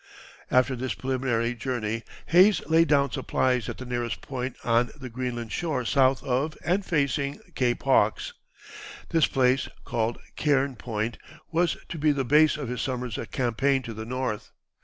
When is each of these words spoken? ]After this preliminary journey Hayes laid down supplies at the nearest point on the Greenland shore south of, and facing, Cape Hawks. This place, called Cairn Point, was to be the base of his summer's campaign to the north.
]After 0.59 0.75
this 0.75 0.95
preliminary 0.95 1.53
journey 1.53 2.01
Hayes 2.29 2.59
laid 2.65 2.87
down 2.87 3.11
supplies 3.11 3.69
at 3.69 3.77
the 3.77 3.85
nearest 3.85 4.19
point 4.21 4.55
on 4.63 4.89
the 4.99 5.09
Greenland 5.11 5.51
shore 5.51 5.85
south 5.85 6.23
of, 6.23 6.57
and 6.65 6.83
facing, 6.83 7.37
Cape 7.53 7.83
Hawks. 7.83 8.33
This 9.09 9.27
place, 9.27 9.67
called 9.85 10.17
Cairn 10.35 10.75
Point, 10.75 11.19
was 11.51 11.77
to 11.89 11.99
be 11.99 12.11
the 12.11 12.25
base 12.25 12.57
of 12.57 12.67
his 12.67 12.81
summer's 12.81 13.19
campaign 13.31 13.83
to 13.83 13.93
the 13.93 14.05
north. 14.05 14.49